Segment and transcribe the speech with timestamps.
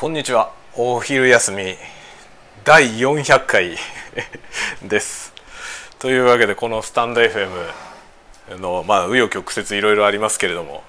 [0.00, 0.50] こんにちは。
[0.76, 1.76] お昼休み。
[2.64, 3.76] 第400回
[4.82, 5.34] です。
[5.98, 7.50] というわけでこのスタンド FM
[8.56, 10.82] のまあ紆余曲折いろいろありますけれども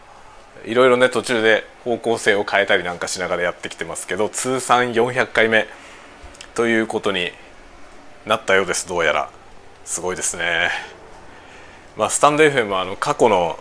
[0.63, 5.67] いろいろね途中で方向性を変えたりなんかしながらやってきてますけど通算400回目
[6.55, 7.33] ということに
[8.25, 8.87] なったようです。
[8.87, 9.29] どうやら。
[9.83, 10.71] すごいですね。
[11.97, 13.59] まあスタンド FM はあの過去の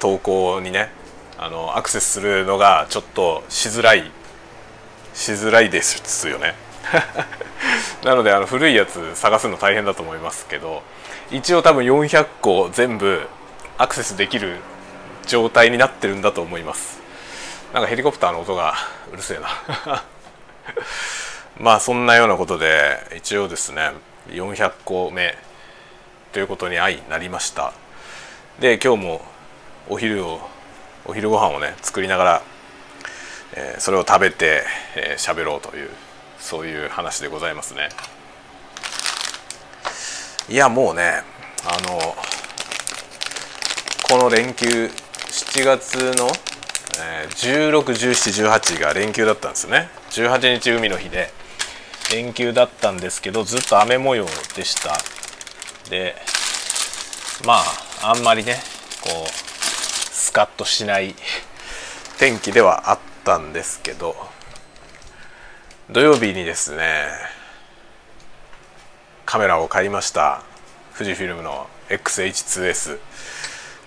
[0.00, 0.90] 投稿にね
[1.38, 4.10] あのアクセスするのがちょっとしづらい
[5.20, 6.54] しづらいですよね。
[8.02, 10.82] なのであの古いやつ探すの大変だと思いますけど
[11.30, 13.28] 一応多分400個全部
[13.76, 14.56] アクセスできる
[15.26, 16.98] 状態になってるんだと思います。
[17.74, 18.74] なんかヘリコプターの音が
[19.12, 20.02] うるせえな。
[21.60, 23.92] まあそんなようなことで一応ですね
[24.30, 25.36] 400個目
[26.32, 27.74] ということに相なりました。
[28.58, 29.24] で今日も
[29.86, 30.40] お昼を
[31.04, 32.42] お昼ご飯をね作りながら、
[33.54, 34.64] えー、それを食べて
[35.16, 35.90] 喋、えー、ろうという
[36.38, 37.88] そういう話でございますね。
[40.48, 41.22] いやもうね
[41.64, 41.98] あの
[44.08, 46.26] この連休7月の、
[46.98, 49.88] えー、161718が連休だったんですね。
[50.10, 51.30] 18日海の日で
[52.10, 54.26] 連休だったんですけどずっと雨模様
[54.56, 54.96] でした。
[55.88, 56.16] で
[57.46, 57.62] ま
[58.02, 58.56] ああんまりね
[59.02, 61.14] こうスカッとしない
[62.18, 64.14] 天気ではあったんですけど
[65.90, 67.08] 土曜日にですね
[69.26, 70.42] カメラを買いました
[70.96, 72.98] 富士フィルムの XH2S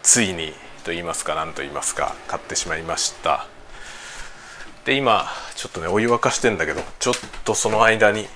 [0.01, 3.47] ついにと言いますか何と言いますか買ってしまいました。
[4.85, 7.13] で今ちょっとねお湯沸かしてんだけどちょっ
[7.45, 8.27] とその間に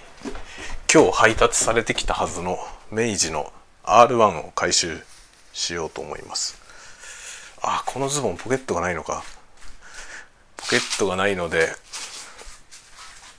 [0.92, 2.58] 今日配達されてきたはずの
[2.90, 3.52] 明治の
[3.84, 5.02] R1 を回収
[5.52, 6.58] しようと思います。
[7.62, 9.24] あこのズボンポケットがないのか。
[10.58, 11.70] ポケットがないので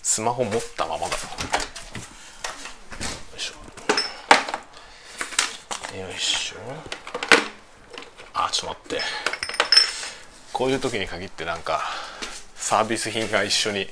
[0.03, 1.15] スマホ持ったままだ。
[1.15, 1.19] よ
[3.37, 3.55] いしょ。
[5.99, 6.57] よいしょ。
[8.33, 9.03] あちょっと待って。
[10.53, 11.83] こういう時に限ってなんか
[12.57, 13.89] サービス品が一緒に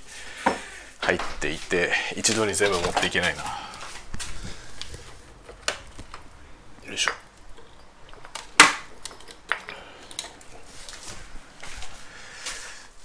[1.01, 3.43] 入っていて一度に全部持っていけないな。
[6.89, 7.26] よいしょ。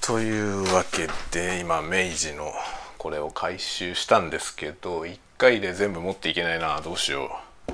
[0.01, 2.51] というわけで今明治の
[2.97, 7.29] これを回収したんですけど1回で全部持っていけないなどうしよ
[7.69, 7.73] う。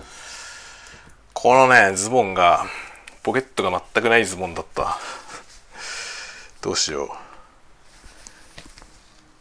[1.33, 2.65] このねズボンが
[3.23, 4.97] ポケットが全くないズボンだった。
[6.61, 7.09] どうしよう。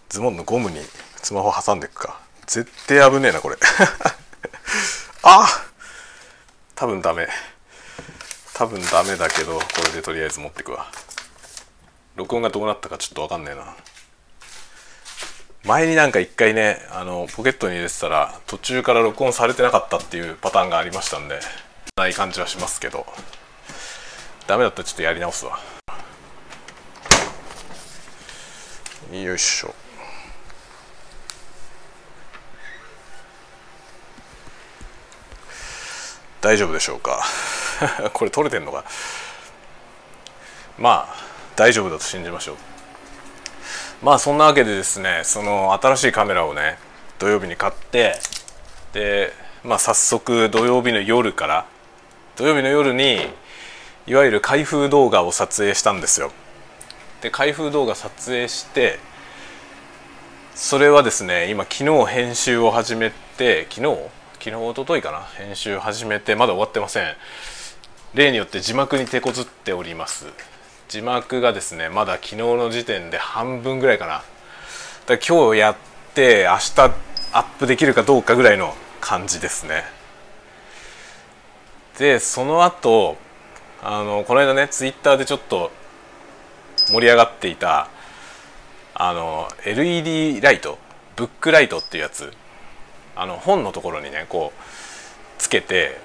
[0.08, 0.78] ズボンのゴムに
[1.22, 2.20] スマホ挟んでいくか。
[2.46, 3.56] 絶対危ねえなこれ。
[5.24, 5.48] あ
[6.76, 7.26] 多分ダメ。
[8.54, 10.86] 多分ダメだけどこれでとりあえず持ってくわ。
[12.16, 13.76] 録音がどうなったかちょっと分かんねえな。
[15.64, 21.40] 前になんか一回ねあのポケットに入れてたら途中から録音されてなかったっていうパターンがありましたんで
[21.96, 23.06] ない感じはしますけど。
[24.46, 25.58] ダメだったらちょっとやり直すわ。
[29.12, 29.74] よいしょ。
[36.40, 37.24] 大丈夫でしょうか？
[38.14, 38.84] これ撮れてんのか？
[40.78, 41.25] まあ
[41.56, 42.56] 大丈夫だと信じましょう。
[44.02, 46.78] まあそんなわけでですねその新しいカメラをね
[47.18, 48.16] 土曜日に買って
[48.92, 49.32] で
[49.64, 51.66] まあ早速土曜日の夜から
[52.36, 53.20] 土曜日の夜に
[54.06, 56.30] いわゆる開封動画を撮影したんですよ。
[57.22, 58.98] で開封動画撮影して
[60.54, 63.96] それはですね今昨日編集を始めて昨日？
[64.38, 65.22] 昨日一昨日かな？
[65.22, 67.14] 編集始めてまだ終わってません。
[68.14, 70.26] 例によって字幕に手こずっております。
[70.88, 74.22] 字幕がですねまだ昨日の時点で半分ぐらいかな。
[75.06, 75.76] だか今日やっ
[76.14, 76.80] て明日
[77.32, 79.84] アップできるかどうかぐらいの感じですね。
[81.98, 83.16] でその後
[83.82, 85.70] あのこの間ねツイッターでちょっと
[86.88, 87.88] 盛り上がっていた
[88.94, 90.78] あの LED ライト
[91.16, 92.32] ブックライトっていうやつ。
[93.18, 94.60] あの本のところにねこう
[95.38, 95.98] つけて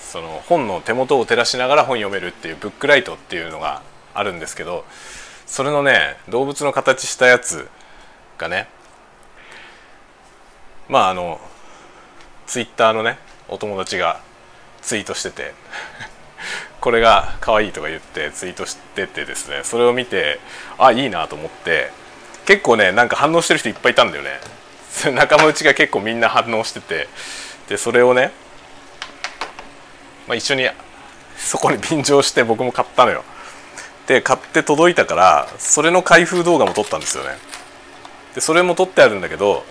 [0.00, 3.82] その本の手元を照らしながら本読めるっていうブックライトっていうのが
[4.18, 4.84] あるんですけど
[5.46, 7.68] それのね動物の形したやつ
[8.38, 8.68] がね
[10.88, 11.40] まああの
[12.46, 13.18] ツイッターのね
[13.48, 14.20] お友達が
[14.82, 15.52] ツイートしてて
[16.80, 20.40] これが可愛いとか言ってツイートしててですねそれを見て
[20.78, 21.90] あいいなと思って
[22.46, 24.40] 結構ねなんか反応してる人いっぱいいたんだよね。
[25.12, 27.08] 仲間内が結構みんな反応してて
[27.68, 28.32] でそれをね、
[30.26, 30.68] まあ、一緒に
[31.36, 33.24] そこに便乗して僕も買ったのよ。
[34.06, 37.30] で買って届いたからそれの開封動画も撮ったんですよね。
[38.34, 39.64] でそれも取ってあるんだけど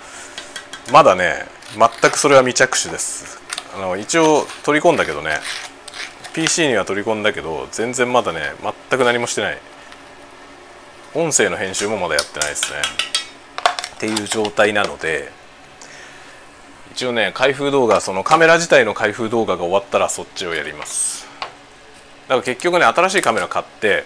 [0.91, 1.45] まだね
[1.77, 3.39] 全くそれは未着手です。
[3.75, 5.39] あの一応取り込んだけどね
[6.33, 8.41] PC には取り込んだけど全然まだね
[8.89, 9.57] 全く何もしてない。
[11.13, 12.81] 音声の編集もまだやってないですね。
[13.95, 15.31] っていう状態なので
[16.91, 21.25] 一応ね開封動画そのカメラ自体の開封動画が終わったらそっちをやります。
[22.27, 24.03] だから結局ね新しいカメラ買って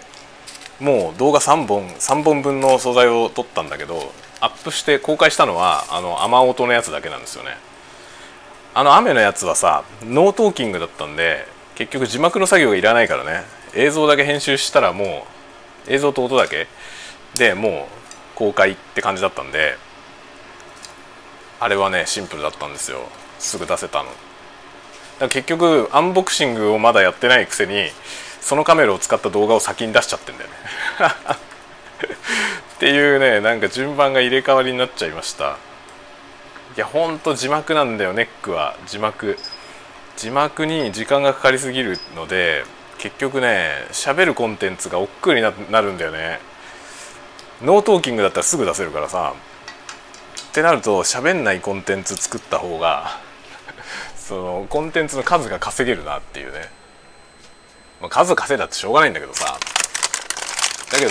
[0.80, 7.50] もう動画3本3本分の素材を撮ったんだけどアップして公開したのはあの雨音のやつだけなんですよね。
[8.72, 13.42] あの雨のやつはさ no talking だったんで結局字幕の作業がいらないからね。
[13.74, 15.26] 映像だけ編集したらも
[15.86, 16.66] う映像と音だけ。
[17.36, 17.88] でも
[18.34, 19.76] う公開って感じだったんで
[21.60, 23.00] あれはねシンプルだったんですよ。
[23.38, 25.28] すぐ出せたの。
[25.28, 27.90] 結局アンボクシングをまだやってないくせに
[28.40, 30.56] そのカメラを使った動画を先に出しちゃってんだよね。
[32.76, 35.56] っていうねなんか順番が入れ替わりになっちゃいました。
[36.76, 38.74] いやほんと字幕なんだよネックは。
[38.86, 39.38] 字幕。
[40.16, 42.64] 字幕に時間がかかりすぎるので
[42.98, 45.50] 結局ね喋るコンテンツが億劫にな
[45.80, 46.40] るんだよね。
[47.62, 49.34] no talking だったらすぐ出せるからさ。
[50.50, 53.20] ってなると喋んないコンテンツ作った方が
[54.16, 56.68] そのコンテンツの数が稼げるなっていうね、
[58.00, 59.58] まあ、数稼いだってしょうがないんだけどさ。
[60.90, 61.10] だけど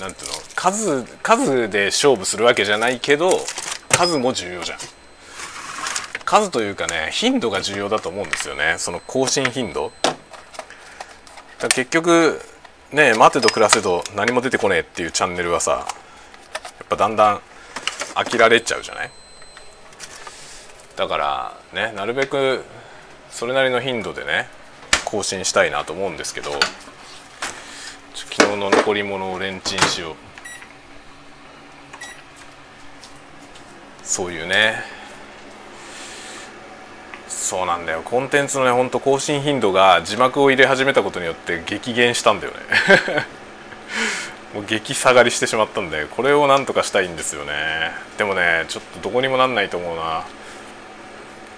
[0.00, 3.30] なんていうの数数で勝負するわけじゃないけど
[3.90, 4.78] 数も重要じゃん。
[6.24, 8.76] 数というかね頻度が重要だと思うんですよね。
[8.78, 9.92] その更新頻度。
[11.58, 12.40] だ結局
[12.90, 15.84] ね待てど暮らせど何も出てこねえっていうチャンネルはさや
[16.84, 17.40] っぱだんだん
[18.14, 19.10] 飽きられちゃうじゃない？
[20.96, 22.64] だからねなるべく
[23.30, 24.48] それなりの頻度でね
[25.12, 26.52] 更新したいなと思うんですけど
[28.14, 30.14] 昨日の残り物をレンチンしよう。
[34.02, 34.76] そういうね。
[37.28, 38.00] そうなんだよ。
[38.02, 42.58] コンテンツのねほんと更新頻度が字幕を入れ始めたことによって激減したんだよね。
[44.54, 47.52] もう激下がりしてしまったんでこれをなんとかしたいんですよね。
[48.16, 50.24] でもねちょっとどこにもなんないと思うな。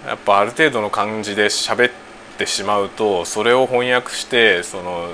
[0.07, 1.89] やっぱある程度の感じで喋
[2.35, 5.09] ってしまうとそれを翻訳してその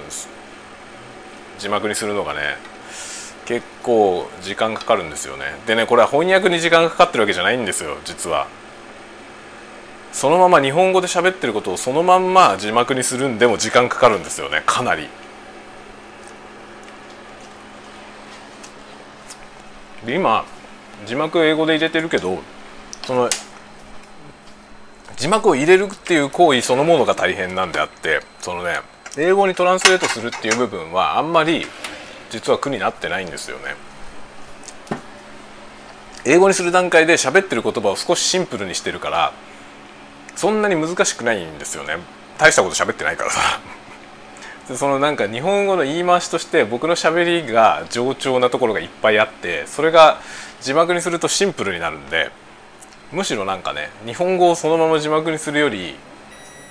[1.60, 2.58] 字幕にするのがね
[3.46, 5.46] 結構時間かかるんですよね。
[5.68, 8.48] でねこれは翻訳に時間がかかってるわけじゃないんですよ実は。
[10.12, 15.08] そのまま日本語で喋ってることをそのまんま字幕にするんでも時間かかるんですよねかなり。
[20.06, 20.46] で今
[21.06, 22.40] 字幕英語で入れてるけど
[23.06, 23.30] その
[25.22, 28.80] 字幕を入れるっていう行為そのものが大変なんであってそのね
[29.20, 31.68] 英語にトランスレートするっていう部分はあんまり
[32.32, 33.76] 実は苦になってないんですよね。
[36.26, 39.32] 英語にする段階で喋ってる言葉を少しシンプルにしてるから
[40.36, 41.98] そんなに難しくないんですよね
[42.40, 43.60] 大したこと喋ってないからさ
[44.76, 50.20] そのなんか日本語の言い回しとして僕のしゃべりが冗長なところがいっぱいあってそれが
[50.62, 52.32] 字幕にするとシンプルになるんで
[53.12, 55.96] むしろなんかね日本語をそのまま字幕にするより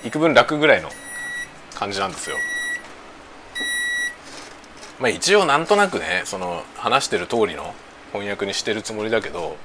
[0.04, 0.88] 幾分楽ぐらいの
[1.75, 2.37] 感じなんですよ。
[4.98, 7.75] まあ一応なんとなくねその話してる通りの
[8.12, 9.56] 翻訳にしてるつもりだけど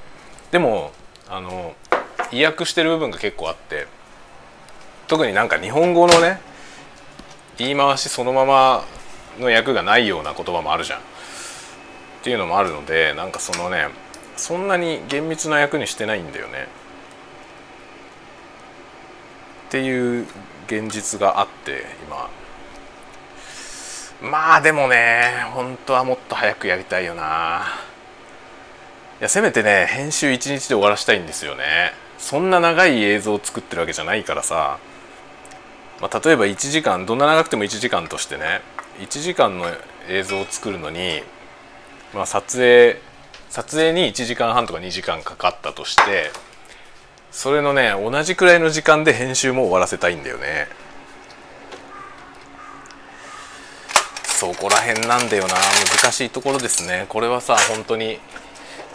[0.50, 0.92] でも
[1.28, 1.74] あの
[2.32, 3.86] 意訳してる部分が結構あって
[5.08, 6.40] 特になんか日本語のね
[7.58, 8.84] 言い回しそのまま
[9.38, 11.02] の訳がないような言葉もあるじゃんっ
[12.22, 13.88] ていうのもあるのでなんかそのね
[14.36, 16.68] そんなに厳密な役にしてないんだよね。
[19.68, 20.26] っていう
[20.66, 22.30] 現実があって今。
[24.30, 27.62] まあでもね本当はもっと早くやりたいよな。
[29.20, 31.92] いやせめてね編集1日で終わらしたいんですよね。
[32.18, 34.78] そんな長い映像を作ってるわけじゃないからさ、
[36.00, 38.62] まあ、例えば1時間どんな長くても1時間としてね
[39.00, 39.66] 1時間の
[40.08, 41.22] 映像を作るのに、
[42.14, 43.00] まあ、撮影
[43.50, 46.30] 撮影に1時間半とか2時間かかったとして
[47.30, 50.68] それのね同じくらいの時間で編集も終わらせたいんだよね。
[54.24, 55.54] そこら辺なんだよな。
[56.02, 57.06] 難しいところですね。
[57.08, 58.18] これはさ本当に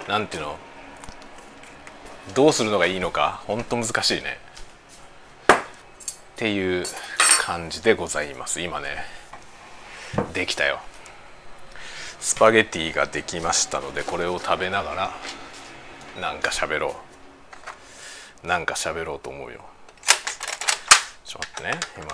[0.08, 0.58] 何ていうの？
[2.36, 3.42] どうするのがいいのか。
[3.48, 4.38] 本当難しいね。
[5.50, 5.56] っ
[6.36, 6.86] ていう
[7.40, 8.62] 感じでございます。
[8.62, 9.04] 今ね。
[10.34, 10.80] できたよ。
[12.22, 15.12] スパゲティができましたのでこれを食べながら
[16.22, 16.96] なんか喋ろ
[18.44, 18.48] う。
[18.48, 19.62] なんか喋ろうと思うよ。
[21.26, 22.04] ちょっと待ってね。
[22.04, 22.08] 今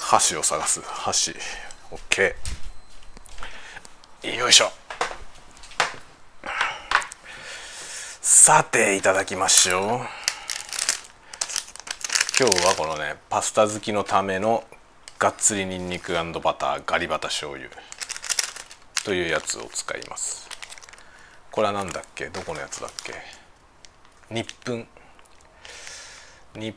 [0.00, 0.82] 箸を探す。
[0.82, 1.34] 箸。
[1.90, 2.34] OK
[4.36, 4.70] よいしょ。
[8.20, 9.82] さていただきましょう。
[12.38, 14.64] 今日はこのねパスタ好きのための
[15.24, 17.70] がっつりにんにくバターガリバタ醤油
[19.06, 20.46] というやつを使います。
[21.50, 22.26] これは何だっけ？
[22.26, 23.14] どこのやつだっけ？
[24.30, 24.86] 日分
[26.54, 26.76] 日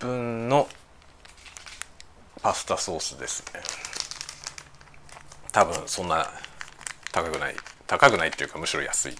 [0.00, 0.66] 分の
[2.42, 3.60] パスタソースですね。
[5.52, 6.28] 多分そんな
[7.12, 7.54] 高くない
[7.86, 9.14] 高くないっていうかむしろ安い。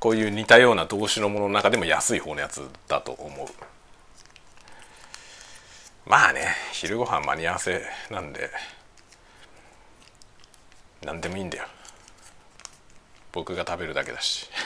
[0.00, 3.46] こういう似たような動詞のものの中でも安い方のやつだと思う。
[6.06, 8.50] まあね昼ご飯間に合わせなんで
[11.04, 11.66] 何でもいいんだよ。
[13.32, 14.48] 僕が食べるだけだし。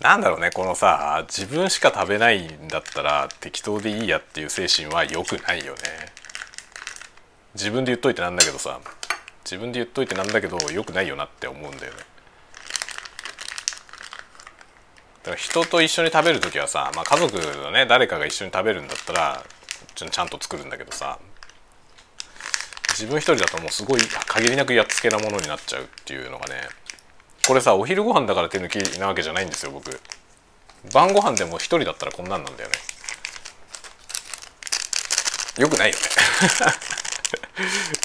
[0.00, 6.12] なんだろうねこのさ自分しか食べないんだったら適当でいいやっていう精神は良くないよね。
[7.54, 8.80] 自分で言っといてなんだけどさ
[9.44, 12.13] 自分で言っといてなんだけど良くないよなって思うんだよね。
[15.24, 19.42] だから人と一緒に食べる時はさ、まあ、家族のね誰かが一緒に食べるんだったら
[19.94, 21.18] ちゃんと作るんだけどさ
[22.90, 26.68] 自分一人だともうすごい限りなくやっつけなものになっちゃうっていうのがね
[27.46, 30.00] これさお昼ご飯だから手抜きなわけじゃないんですよ僕。
[30.92, 32.76] 晩ご飯でも一人だったらこんなんなんだよね。
[35.58, 36.02] よくないよね。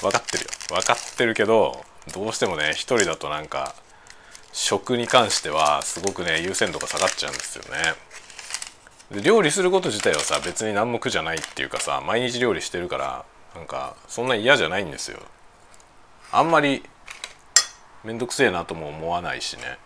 [0.02, 0.50] 分かってるよ。
[0.68, 3.74] 分かってるけどどうしてもね一人だとなんか
[4.52, 7.94] 食に関してはすごくね優先度が下がっちゃうんですよね。
[9.10, 15.18] で料理すること自体はさ別に何も苦じゃないっていうかさ毎日料理してるからなんかそんな嫌じゃないんですよ。
[16.32, 16.84] あんまり
[18.04, 19.78] 面倒くせえなとも思わないしね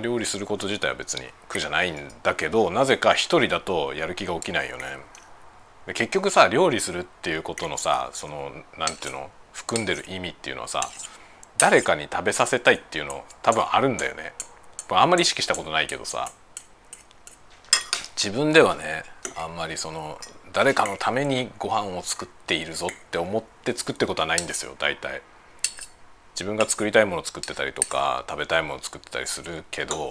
[0.00, 4.84] 料理すること自体は別に苦じゃないんだけどなぜか一人だとやる気が起きないよね。
[5.86, 10.80] で結局さ料理するっていうことのさその何ていうの含んでる意味っていうのはさ
[11.58, 14.32] 誰かに食べさせたいっていうの多分あるんだよね。
[14.90, 16.30] あんまり意識したことないけどさ。
[18.16, 19.04] 自分ではね
[19.36, 20.18] あんまりその
[20.52, 25.22] 誰かのためにご飯を作っているぞって思って作ってることはないんですよ大体。
[26.36, 30.10] 自分が作りたいものを作ってたりとか食べたいものを作ってたりするけど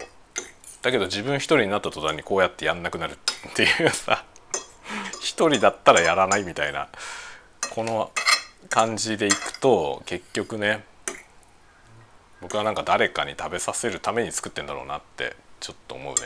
[0.82, 4.26] だけど自分一人になった途端にこうやってやんなくなるっていうさ
[5.22, 6.90] 一人だったらやらないみたいな
[7.70, 8.12] この
[8.70, 10.84] 感じでいくと結局ね
[12.46, 16.20] 僕はなんか誰かに食べさせるために作ってんだろうなってちょっと思うね。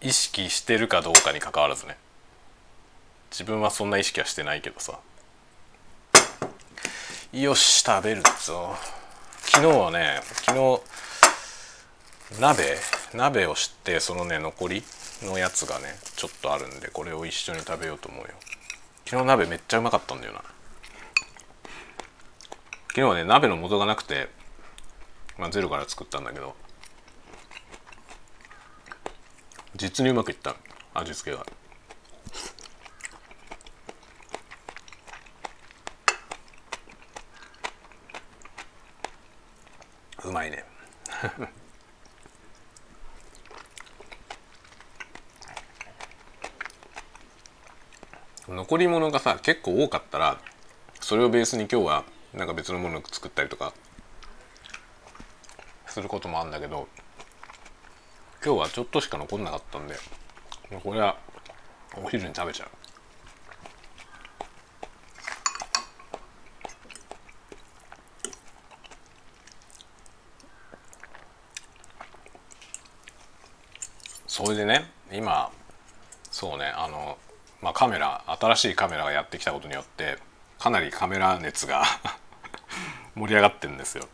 [0.00, 1.96] 意識してるかどうかにかかわらずね。
[3.32, 5.00] 自分はそんな意識はしてないけどさ。
[7.32, 8.76] よし食べるぞ。
[9.40, 10.80] 昨日はね昨日
[12.40, 12.76] 鍋
[13.14, 14.84] 鍋をしてそのね残り
[15.24, 18.28] のやつがねちょっとあるんでこれを一緒に食べようと思うよ。
[19.04, 20.44] 昨日鍋めっちゃうまかったんだよな。
[22.92, 24.28] 昨日はね鍋の素がなくて、
[25.38, 26.54] まあ、ゼロから作ったんだけど
[29.74, 30.56] 実にうまくいった
[30.92, 31.46] 味付けが。
[40.24, 40.62] うまいね。
[48.48, 50.38] 残り物がさ結構多かったら
[51.00, 52.04] それをベースに今日は
[52.34, 53.72] なんか別のもの作ったりとか
[55.86, 56.88] することもあるんだけど
[58.44, 59.94] 今日はちょっとしか残んなかったんで
[60.82, 61.18] これは
[62.02, 62.68] お昼に食べちゃう。
[74.26, 75.52] それでね今
[76.30, 77.18] そうねあの
[77.60, 80.16] まあカメラ新しいカメラがやってきたことによって
[80.58, 81.84] かなりカメラ熱が
[83.14, 84.04] 盛り上がってるんですよ。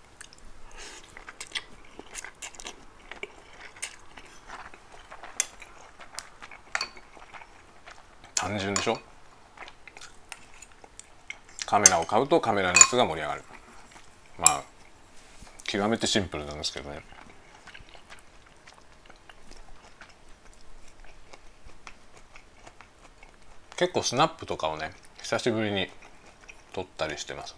[8.35, 8.99] 単純でしょ？
[11.67, 13.45] カメラを買うとカメラ熱が盛り上がる。
[14.39, 14.63] まあ
[15.65, 17.03] 極めてシンプルなんですけどね。
[23.77, 25.89] 結構スナップとかをね久しぶりに
[26.73, 27.55] 撮ったりしてます。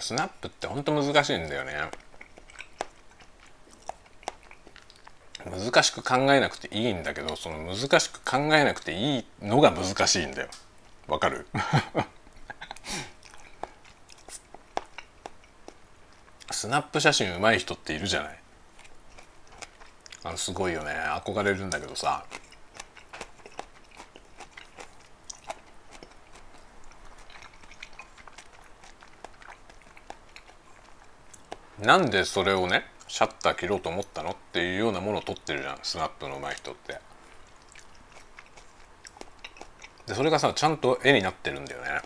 [0.00, 1.74] スナップってほんと難しいんだよね。
[5.44, 10.48] 難しく考えなくていいんだけどその難しく考えなくていいのが難しいんだよ。
[11.06, 11.46] わかる？
[16.50, 18.38] スナップ写真上手い人っているじゃない。
[20.24, 20.92] あのすごいよね。
[20.92, 22.24] 憧れるんだけどさ。
[31.84, 37.00] なんでそれをねシャッター切ろうと思ったのっていうようなものを撮ってるじゃんスナップの上手い人って。
[40.06, 42.02] でそれがさちゃんと絵になってるんだよね。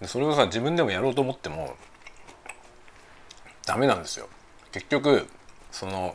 [0.00, 1.74] でそれをさ自分でもやろうと思っても
[3.66, 4.28] ダメなんですよ。
[4.70, 5.26] 結局
[5.72, 6.14] その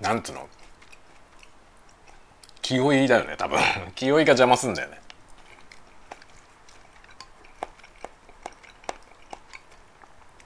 [0.00, 0.48] なんつうの？
[2.62, 3.60] 気負いだよね多分。
[3.94, 5.00] 気負いが邪魔すんだよね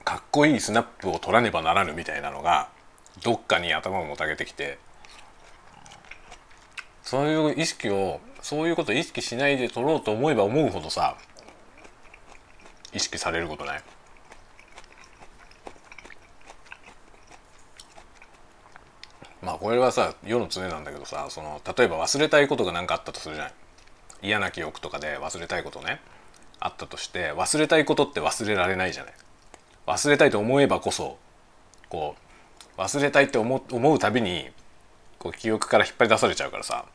[0.03, 2.69] かっこいいスナップを取らねばならぬみたいなのが
[3.21, 4.79] どっかに頭をもたげてきて
[7.03, 11.17] そういう意識をそういうこと意識しないで取ろうと思えば思うほどさ
[12.93, 13.83] 意識されることない？
[19.41, 23.53] まあこれはさ世の常なんだけどさその例えば忘れたいことが何かあったとするじゃない
[24.23, 25.99] 嫌な記憶とかで忘れたいことね
[26.59, 29.13] あったとして忘れたいことって忘れられないじゃない。
[29.91, 31.17] 忘れたいと思えばこそ
[31.89, 32.15] こ
[32.77, 33.61] う忘れたいって思
[33.93, 34.49] うたびに
[35.19, 36.85] こう記憶から引っ張り出されちゃうからさ。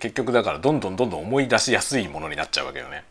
[0.00, 3.04] 結局だからどんどんどんどん思い出しやすいものになっちゃうわけよね。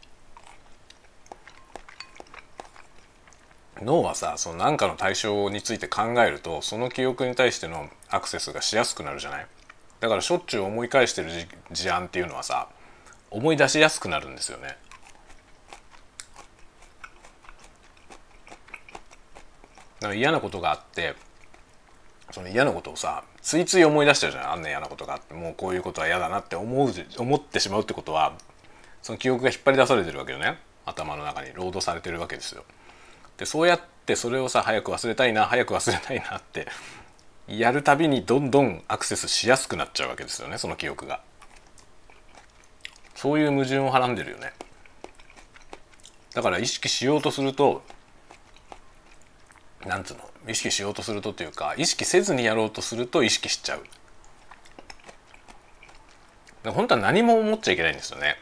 [3.84, 9.48] 脳はさその何かの対象について考えるとその記憶に対してのアクセスがしやすくなるじゃない？
[10.00, 11.30] だからしょっちゅう思い返してる
[11.72, 12.68] 事案っていうのはさ
[13.30, 14.78] 思い出しやすくなるんですよねだから
[20.15, 21.15] 嫌なことがあって
[22.31, 28.34] その嫌なことをさついつい思い出しちゃうじゃんあんな嫌なことがあってもうこういうことは嫌だなって思う思ってしまうってことは
[29.01, 32.63] その記憶が引っ張り出されてるわけよね頭の中にロードされてるわけですよ。
[33.38, 36.67] でそうやってそれをさ早く忘れたいな早く忘れたいなって
[37.48, 41.22] やるたびにどんどんアクセスしやすくなっちゃうわけですよねその記憶が。
[43.15, 44.53] そういう矛盾をはらんでるよね。
[46.33, 47.83] だから意識しようとすると
[49.85, 50.24] なんつうの？
[50.48, 53.83] 意識しようとするとっていうか意識せずにやろうとすると意識しちゃう。
[56.72, 58.37] 本当は何も思っちゃいけないんですよね。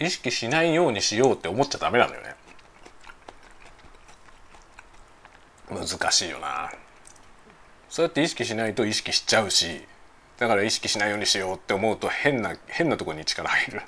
[0.00, 2.34] 意識しないようにしようって思っちゃダメなのよね。
[5.70, 6.70] 難しいよな。
[7.88, 9.82] そうやって意識しないと意識しちゃうし
[10.38, 13.82] だから意識しないようにしようって思うと変な変なとこに力入る。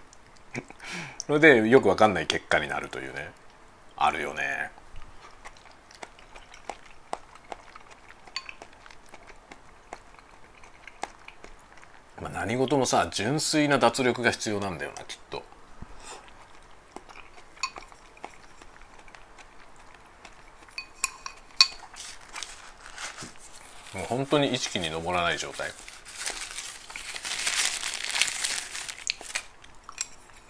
[1.26, 3.30] それでよくわかんない結果になるというね。
[3.96, 4.70] あるよね。
[12.20, 15.42] まあ、何事もさ純粋な脱力が必要なんだよなきっと。
[23.94, 25.70] もう本当に意識に上らない状態。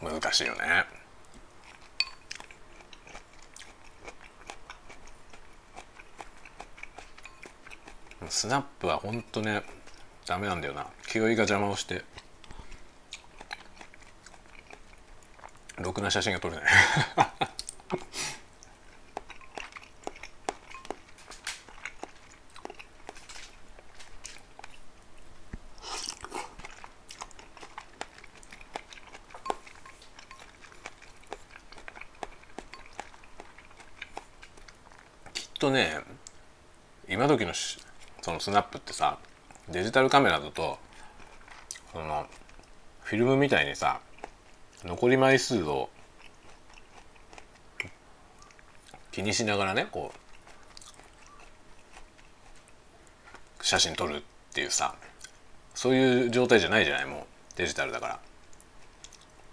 [0.01, 0.85] 難しいよね。
[8.29, 9.63] スナップは本当ね
[10.27, 10.87] ダメなんだよな。
[11.11, 12.03] 気負いが邪魔をして
[15.79, 16.65] ろくな写真が撮れない。
[35.33, 36.01] きっとね
[37.09, 37.55] 今時の
[38.21, 39.19] そのスナップってさ
[39.71, 40.79] デジタルカメラだと
[41.93, 42.27] その
[43.03, 44.01] フィルムみたいにさ
[44.85, 45.89] 残り枚数を
[49.13, 50.19] 気にしながらねこう
[53.65, 54.21] 写真撮るっ
[54.53, 54.95] ていうさ
[55.75, 57.25] そういう状態じゃないじゃないもう
[57.57, 58.21] デジタルだから。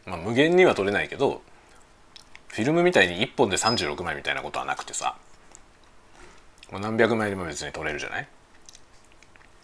[0.06, 1.42] まあ、無限には撮れないけど
[2.50, 5.16] フィルムみたいに1本で36枚みたいなことはなくてさ
[6.72, 8.28] もう何百枚でも別に撮れるじゃない？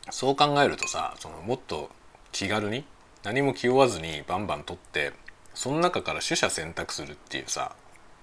[0.10, 1.92] そう考えるとさそのもっと
[2.32, 2.86] 気軽に
[3.24, 5.14] 何も気負わずにバンバン取って
[5.54, 7.76] その中から取捨選択するっていうさ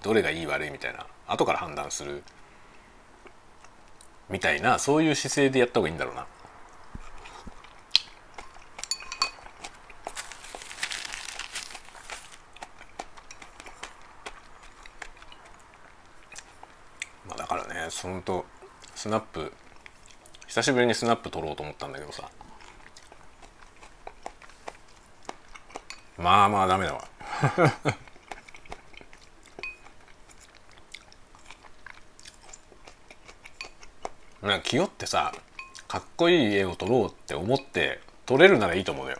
[0.03, 2.23] どれがいい悪いみたいな後から判断する
[4.29, 6.25] みたいなそういう姿勢でやった方がいいんだろうな。
[17.27, 18.45] まあだからねそのと
[18.95, 19.51] スナップ
[20.47, 22.29] 久しぶりにスナップ撮ろうと思ったんだけどさ
[26.19, 27.07] まあまあダメだわ。
[34.41, 35.33] なんか気負ってさ
[35.87, 39.17] かっこいい絵を撮ろうって思って撮れるならいいと思うよ。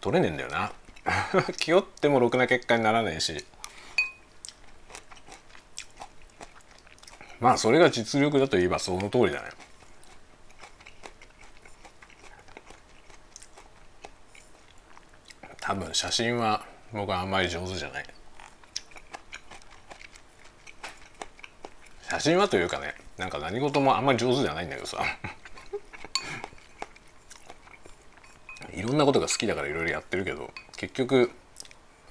[0.00, 0.72] 撮れねえんだよな。
[1.58, 3.46] 気負ってもろくな結果にならねえし。
[7.40, 9.50] まあそれが実力だと言えばその通りだね。
[15.74, 18.04] 多分写真は僕はあんまり上手じゃない。
[22.08, 25.02] 写真はというかねなんか何事もあんまり上手じゃないんだけどさ。
[28.72, 31.32] いろんなことが好きだからいろいろやってるけど結局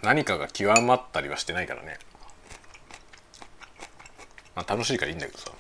[0.01, 1.99] 何かが極まったりはしてないからね。
[4.55, 5.51] まあ楽しいからいいんだけどさ。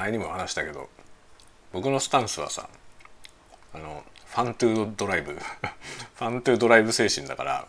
[0.00, 0.88] 前にも話したけど
[1.74, 2.70] 僕のスタンスはさ
[3.74, 7.66] あのファントゥードライブ ファントゥードライブ精神だから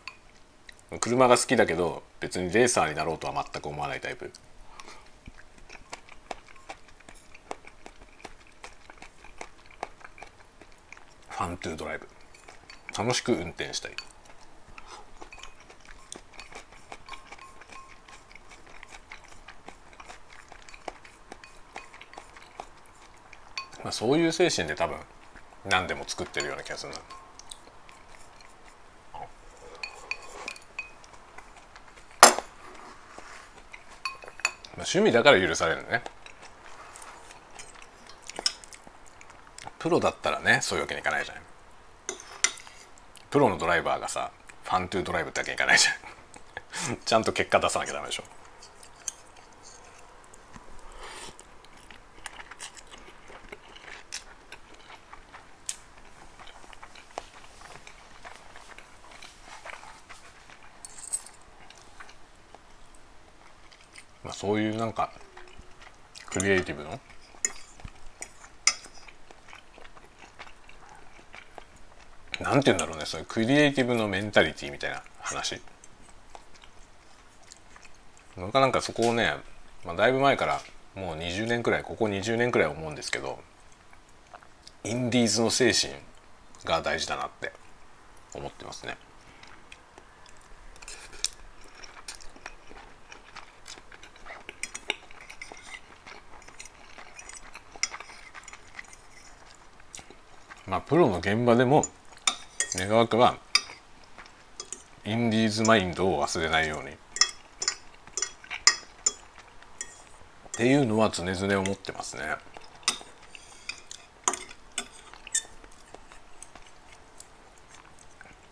[1.02, 4.32] 車が好きだけど別にレーサーになろうとは全く思わないタイプ。
[11.30, 12.08] ファントゥードライブ。
[12.98, 13.96] 楽しく運転したい。
[23.84, 24.98] まあそういう精神で多分
[25.66, 27.00] 何でも作ってるような気がするな。
[34.78, 36.02] まあ趣味だから許されるね。
[39.80, 41.44] プロだったらねそういうわけにいかないじゃない
[43.32, 44.32] プロのドライバーがさ
[44.64, 46.98] ファントゥードライブってわけにいかないじゃん。
[47.04, 48.24] ちゃんと結果出さなきゃダメでしょ。
[64.32, 65.12] まあそういうなんか
[66.28, 67.02] クリエイティブの？
[72.40, 75.60] なんて言うんだろうねそれクリエイティブのメンタリティみたいな話
[78.38, 79.36] 僕はなんかそこをね、
[79.86, 80.62] まあ、だいぶ前から
[80.96, 83.38] もう20年くらいここ20年くらい思うんですけど
[84.86, 85.94] インディーズの精神
[86.64, 87.52] が大事だなって
[88.34, 88.96] 思ってますね。
[100.92, 101.86] プロの現場でも
[102.76, 103.38] 願わくは
[105.06, 106.90] インディーズマインドを忘れないように。
[106.90, 106.96] っ
[110.52, 112.24] ていうのは常々思ってますね。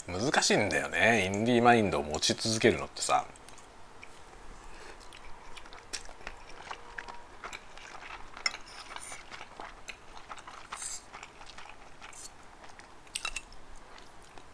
[0.07, 1.25] 難しいんだよね。
[1.25, 3.25] インディーマインドを持ち続けるのってさ。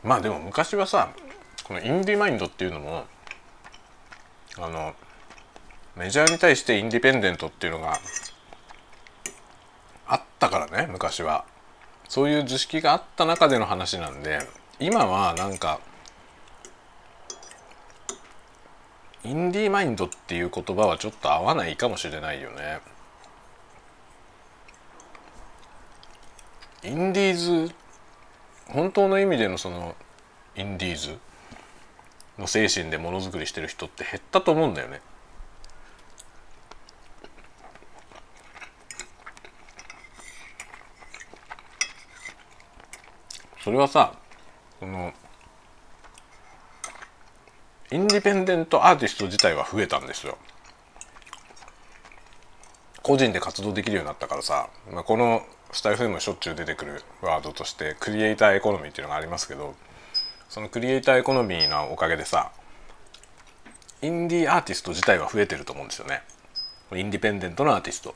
[0.05, 1.09] まあでも昔はさ
[1.63, 3.05] このインディマインドっていうのも
[4.57, 4.93] あの
[5.97, 7.99] メジャーに対してインディペンデントっていうのが
[10.07, 11.45] あったからね昔は。
[12.07, 14.39] そういう図式があった中での話なんで
[14.79, 15.79] 今はなんか
[19.23, 22.79] インディーマインドっていう言葉はちょっと合わないかもしれないよね。
[26.83, 27.73] インディーズ
[28.67, 29.95] 本当の意味でのその
[30.55, 31.17] インディーズ
[32.37, 35.01] の精神でものづくりしてる人って減ったと思うんだよね。
[43.63, 44.13] それはさ
[44.79, 45.11] この
[47.91, 50.37] インディペンデントアーティスト自体は増えたんですよ。
[53.01, 59.75] 個人で活動できるようになったからさ、まあ、このスタイフでもしょっちゅう出てくるワードとしてクリエイターエコノミーっていうのがありますけど
[60.49, 62.51] そのクリエイターエコノミーのおかげでさ
[64.01, 66.21] インディーアーティスト自体は増えてると思うんですよね。
[66.93, 68.13] インディペンデントのアーティスト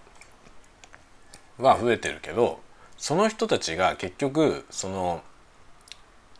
[1.57, 2.59] は増えてるけど
[2.97, 5.23] その人たちが結局その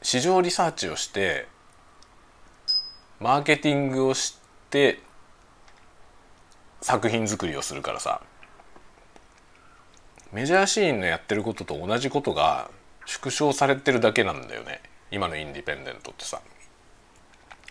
[0.02, 1.48] 市場リサーチをして
[3.20, 4.38] マーケティングをし
[4.70, 5.02] て
[6.82, 8.22] 作品作りをするからさ
[10.32, 12.70] メジャーシーンのやってることと同じことが
[13.06, 14.82] 縮小されてるだけなんだよね。
[15.12, 16.42] 今のインディペンデントってさ。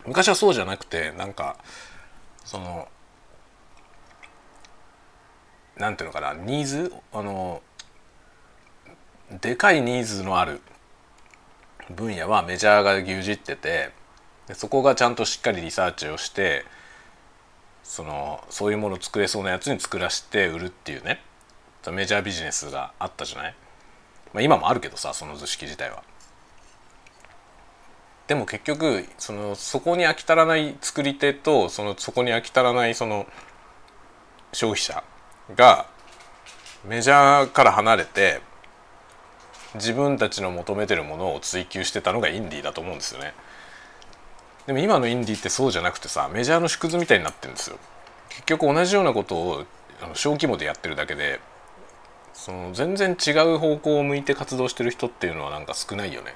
[0.06, 1.56] 昔はそうじゃなくてなんか
[2.44, 2.88] その
[5.76, 6.92] なんていうのかなニーズ？
[7.12, 7.62] あの
[9.40, 10.60] でかいニーズのある
[11.94, 13.90] 分野はメジャーが牛耳ってて
[14.46, 16.64] でそこがちゃんとしっかりリサーチをして
[17.82, 21.20] そのそういうものを作れそうなやつに作らせて売るっていうね。
[21.90, 23.54] メジャービジネスがあったじゃない？
[24.34, 26.02] まあ、今もあるけどさその図式自体は。
[28.26, 33.26] でも結局そのそこに飽き足らない作り手とそのそこに飽き足らないその
[34.52, 35.02] 消費者
[35.56, 35.86] が
[36.86, 38.42] メジャーから離れて
[39.76, 43.32] 自分たちの求めてるものを追求してたのがインディーだと思うんですよね。
[44.66, 47.78] でも今のインディーってそうじゃなくてさメジャーの縮図みたいになってるんですよ。
[48.28, 49.64] 結局同じようなことを
[50.12, 51.40] 小規模でやってるだけで
[52.38, 56.34] その全然違う方向を向いて活動してる人っていうのはなんか少ないよね。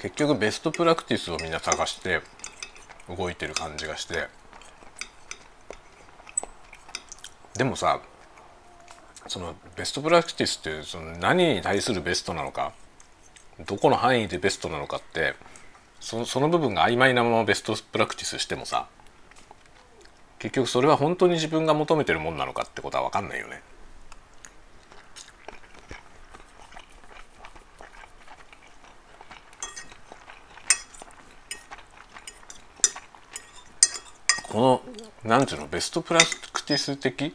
[0.00, 2.20] 結局ベストプラクティスをみんな探して
[3.08, 4.26] 動いてる感じがして
[7.54, 8.00] でもさ
[9.28, 12.72] そのベストプラクティスってその何に対するベストなのか
[13.60, 15.34] どこの範囲でベストなのかって
[16.00, 18.88] その部分が曖昧なままベストプラクティスしてもさ
[20.38, 23.62] 結局それは本当に自分が求めてるもんなのかってことは分かんないよね。
[34.52, 34.82] こ
[35.24, 36.20] のなんていうのベストプラ
[36.52, 37.34] クティス的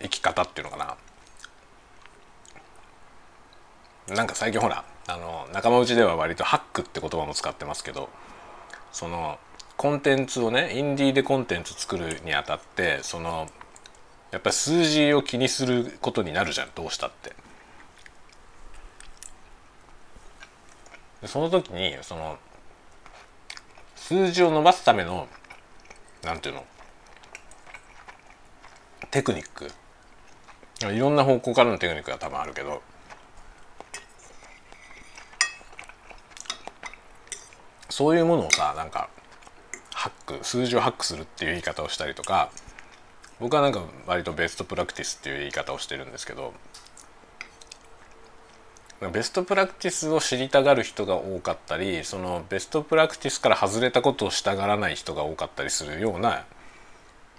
[0.00, 0.96] 生き方っていうのかな
[4.10, 8.08] なんか最近ほらあの仲間内では割とハックって言葉も使ってますけど
[8.92, 9.38] その
[9.76, 13.48] コンテンツをねインディーでコンテンツ作るにあたってその
[14.30, 17.34] やっぱり数字を気にすることになるじゃんどうしたって。
[21.26, 22.38] その時にその
[23.96, 25.26] 数字を伸ばすための
[26.22, 26.64] なんていうの
[29.10, 29.68] テクニック
[30.92, 32.82] いろんな方向からのテクニックが多分あるけど
[37.88, 39.08] そういうものをさなんか
[39.92, 42.50] ハック数字をハックするっていう言い方をしたりとか
[43.40, 46.52] 僕はなんか割とベストプラクティスっていう言い方をしてるんですけど
[49.12, 56.44] ベストプラクティスを知りたがる人が多かったりそのベストプラクティスから外れたことをしたがらない人が多かったりするような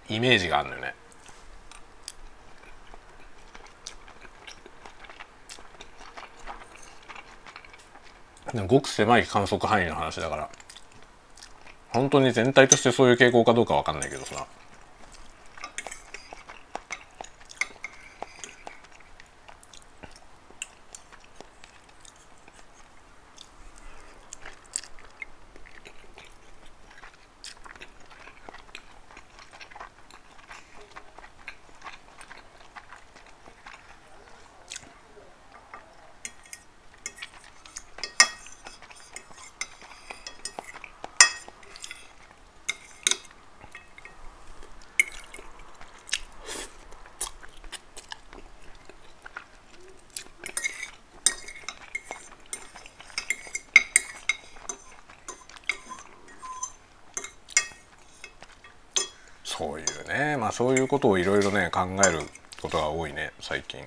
[0.08, 0.96] イメージがあるのよね。
[8.68, 10.50] ごく狭い観測範囲の話だから。
[11.90, 14.46] 本当に全体としてそういう傾向かどうかわかんないけどさ。
[60.90, 62.20] ことをいろいろね考える
[62.62, 63.80] ことが多いね最近。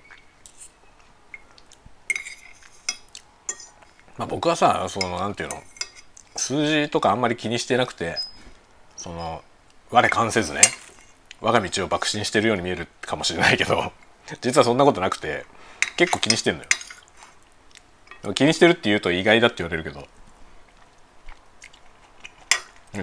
[4.17, 5.57] まあ、僕はさそのなんていうの
[6.37, 8.17] 数字とかあんまり気にしてなくて
[8.97, 9.43] その
[9.91, 10.61] 我関せずね
[11.41, 13.93] 我が道を爆心してるように見えるかもしれないけど
[14.41, 15.45] 実はそんなことなくて
[15.97, 16.65] 結構気にしてんの
[18.25, 20.07] よ気にしてるって言うと意外だって言われるけど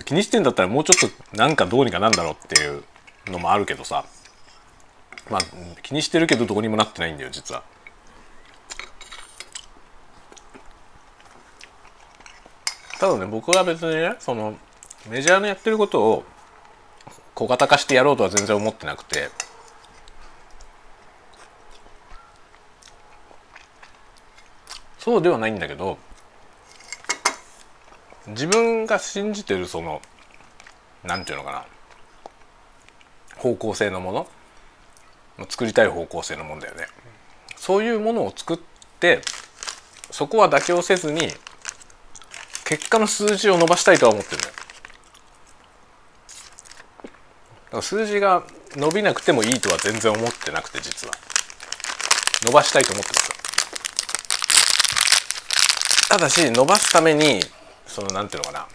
[0.05, 2.83] 気にしてんだったらもうちょっとなんかどうにかなんだろうっていう
[3.29, 4.05] のもあるけどさ。
[5.29, 5.41] まあ
[5.83, 7.63] 気にしてるけどどこにもなってないんだよ実は。
[12.99, 14.55] ただね僕は別にねその
[15.09, 16.23] メジャーのやってることを
[17.35, 19.29] 小型化してやろうとは全然思ってなくて。
[24.97, 25.97] そうではないんだけど
[28.27, 30.01] 自分が信じてるその
[31.03, 31.65] なんていうのかな。
[33.39, 34.27] 方向性のもの。
[35.49, 36.85] 作りたい方向性のもんだよね。
[37.55, 38.59] そういうものを作っ
[38.99, 39.21] て
[40.11, 41.29] そこは妥協せずに
[42.65, 44.53] 結果の数字を伸ばしたいとは思ってるのよ。
[47.05, 47.09] だ
[47.71, 48.43] から数字が
[48.75, 51.13] 伸びなくてもいいとは全然思ってなくて実は。
[52.43, 53.29] 伸ばしたいと思ってます。
[56.09, 57.39] ただし伸ばすために
[57.85, 58.67] そのなんていうのかな。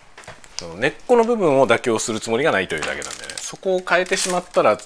[0.56, 3.33] その根っこの部分を妥協するつもりがないというだけなんでね。
[3.44, 4.78] そこを変えてしまったら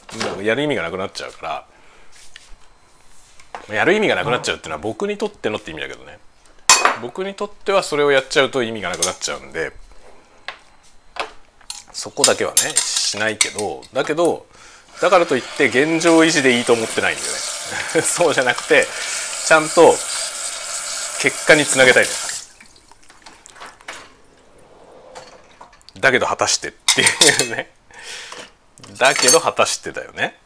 [0.43, 1.67] やる意味がなくなっちゃうか
[3.69, 6.19] らやる意味がなくなっちゃうっていうのは僕にとってのって意味だけどね。
[7.01, 9.73] 僕にとってはそれをやっちゃうと意味がなくなっちゃうんで
[11.93, 14.47] そこだけはねしないけどだけど
[15.01, 18.03] だからといって現状維持でいいと思ってないんだよね。
[18.03, 18.87] そうじゃなくて
[19.47, 19.93] ちゃんと
[21.21, 22.11] 結果につなげたいの
[26.01, 27.78] だけど果たしてっていうね。
[28.97, 30.39] だけど果たしてだよね。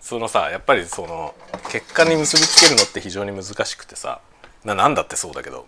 [0.00, 1.34] そのさやっぱりその
[1.70, 4.20] 結果に結びつけるのって非常に難しくてさ。
[4.64, 5.66] ななんだってそうだけど。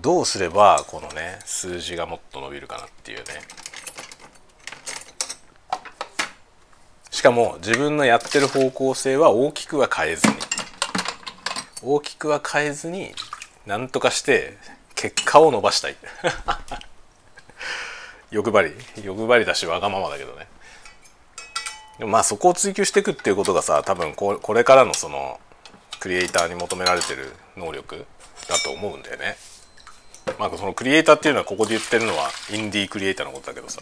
[0.00, 3.24] どうすればこのね数字がもっと伸びるかなっていうね。
[7.10, 10.34] しかも自分のやってる方向性は大きくは変えずに。
[11.82, 13.12] 大きくは変えずに
[13.66, 14.56] 何とかして
[14.94, 15.96] 結果を伸ばしたい。
[18.30, 18.72] 欲張り？
[19.02, 20.46] 欲張りだしわがままだけどね。
[21.98, 25.40] でもまあそこを追求していくっていうことがさ多分ここれからのその
[25.98, 28.06] クリエイターに求められてる能力
[28.48, 29.36] だと思うんだよね。
[30.38, 33.80] まあそのクリエイターっていうのはここで言ってるのはインディークリエイターのことだけどさ。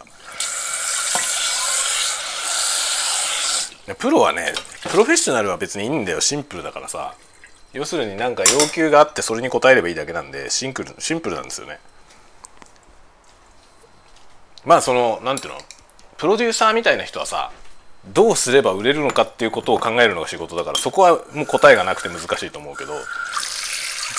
[3.99, 4.53] プロはね
[4.89, 6.21] プロフェッショナルは別にいいんだよ。
[6.21, 7.15] シンプルだからさ。
[7.73, 11.79] 要するになんか要求があってそれに応えればいいだけなんでシンプルシンプルなんですよね。
[14.67, 15.59] まあそのなんていうの
[16.17, 17.51] プロデューサーみたいな人はさ
[18.13, 22.93] どうすれば売れるのかっていうことを考えるのが仕事だからそこはもう答えがなくて難しいと思うけど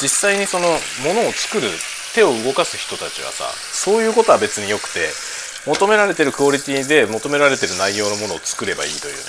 [0.00, 1.68] 実際にそのものを作る
[2.14, 5.08] 手を動かす人たちはさそういうことは別によくて
[5.66, 9.20] 求められてるクオリティで求められてる内容のものを作ればいいというね。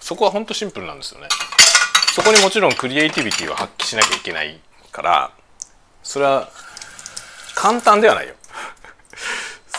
[0.00, 1.28] そこはほんとシンプルなんですよね。
[2.14, 4.58] そこにもちろんクリエイティビティを発揮しなきゃいけない
[4.90, 5.30] から
[6.02, 6.48] それは
[7.54, 8.34] 簡単ではないよ。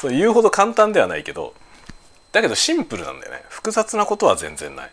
[0.02, 1.54] そう言うほど簡単ではないけど
[2.32, 3.44] だけどシンプルなんだよね。
[3.50, 4.92] 複雑なことは全然ない。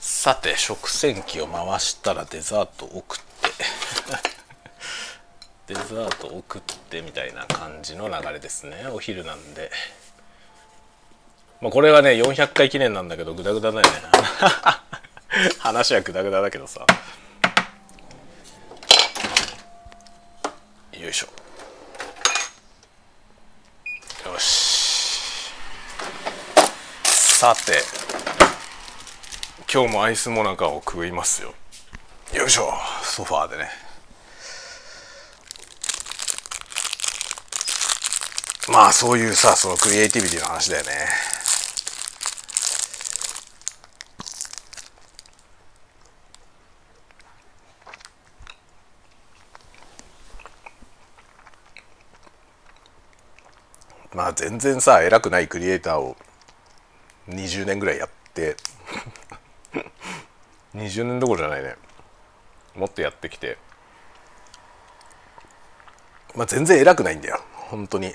[0.00, 3.50] さて食洗機を回したらデザート送って。
[5.72, 8.88] デザート送ってみたいな感じの流れですね。
[8.88, 9.70] お昼なんで。
[11.60, 13.92] まあこれはね400回記念なんだけどグダグダだよね。
[15.60, 16.84] 話はグダグダだけどさ。
[20.98, 21.28] よいしょ
[24.26, 25.52] よし
[27.40, 27.72] さて
[29.72, 31.54] 今日もアイスモナカを食いますよ。
[32.34, 32.70] よいしょ。
[33.02, 33.70] ソファーでね。
[38.70, 40.90] まあそういうさそのクリエイティビティの話だよね。
[54.14, 56.18] まあ全然さ偉くないクリエイターを
[57.30, 58.56] 20年ぐらいやって。
[60.74, 61.76] 20年どころじゃないね。
[62.74, 63.58] もっとやってきて。
[66.34, 67.40] まあ全然偉くないんだよ。
[67.52, 68.14] 本当に。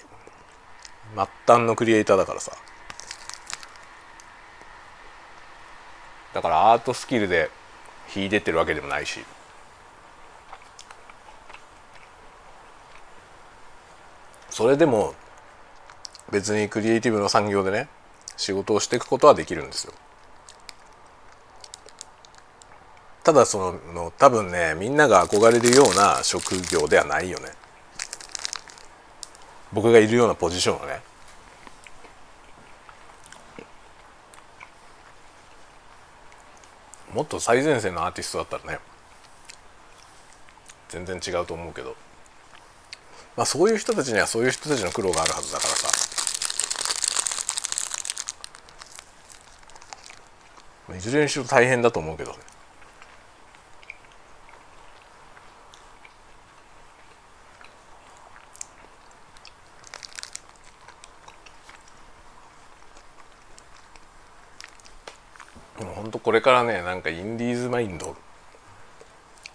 [1.15, 2.51] 末端のクリエイターだからさ。
[6.33, 7.49] だからアートスキルで
[8.09, 9.23] 秀でてるわけでもないし。
[14.49, 15.13] それでも
[16.31, 17.89] 別にクリエイティブの産業でね
[18.37, 19.93] 仕事をしていくことはできるんですよ。
[23.23, 27.51] ただその多分ねみんなが憧れるような職業ではないよね。
[29.73, 31.01] 僕がいるようなポジションはね。
[37.13, 38.79] もっと最前線のアーティストだったらね
[40.89, 41.95] 全然違うと思うけど。
[43.35, 46.04] まあそういう人たちにはそういう人たちの苦労があるはずだからさ。
[50.93, 52.37] いずれにしろ大変だと思うけどね
[65.79, 68.15] でも本当これからねなんかインディーズマインド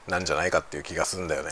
[0.08, 1.50] なんじゃないかっていう気がするんだよね。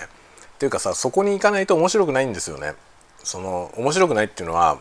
[0.54, 2.74] っていうかさそこに行かないと面白くないんですよね。
[3.22, 4.78] その面白くないっていうのは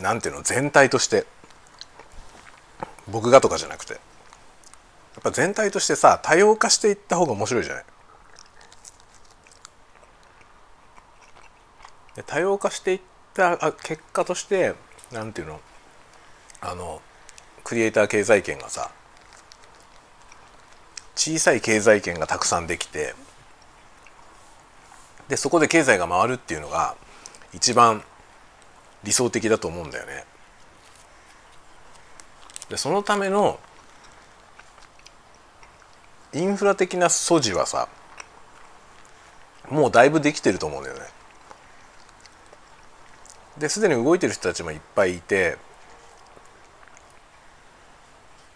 [0.00, 1.26] なんていうの全体として
[3.10, 7.84] 僕がとかじゃなくてやっぱ全体としてさ多様化していった方が面白いじゃない？
[12.26, 13.00] 多様化していっ
[13.34, 14.74] た結果として
[15.12, 15.60] なんていうの？
[16.60, 17.00] あの
[17.64, 18.90] クリエイター経済圏がさ
[21.14, 23.14] 小さい経済圏がたくさんできて
[25.28, 26.96] でそこで経済が回るっていうのが
[27.52, 28.02] 一番
[29.04, 30.24] 理想的だと思うんだよね。
[32.68, 33.58] でそのための
[36.32, 37.88] インフラ的な素地はさ
[39.70, 41.02] もうだいぶできてると思うんだよね。
[43.58, 45.58] ですでに動いてる人たちもいっぱいいて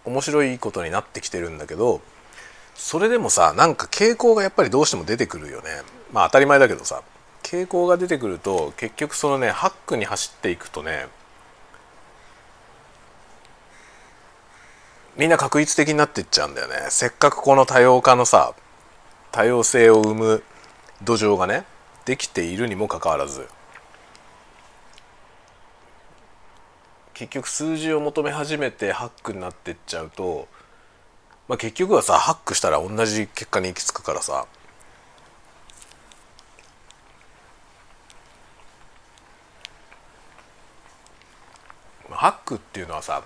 [0.04, 2.00] 面白いことになってきてるんだけど
[2.74, 5.68] それでもさなんか傾向がやっぱりどうしても出てくるよね。
[6.12, 7.02] まあ当たり前だけどさ
[7.42, 11.08] 傾向が出てくると結局そのねハックに走っていくとね
[15.16, 16.86] みんな確一的になっていっちゃうんだよね。
[16.88, 18.54] せっかくこの多様化のさ
[19.30, 20.42] 多様性を生む
[21.02, 21.64] 土壌がね
[22.06, 23.46] できているにもかかわらず。
[27.12, 30.48] 結局数字を求め始めてハックになってっちゃうと、
[31.46, 34.46] まあ、結局はさハックしたら同じ結果に行き着くからさ。
[42.10, 43.22] ハックっていうのはさ